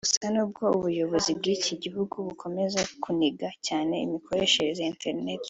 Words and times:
Gusa 0.05 0.25
n’ubwo 0.33 0.63
ubuyobozi 0.77 1.31
bw’iki 1.39 1.73
gihugu 1.83 2.15
bukomeza 2.27 2.79
kuniga 3.03 3.47
cyane 3.67 3.93
imikoreshereze 4.05 4.81
ya 4.83 4.91
internet 4.95 5.39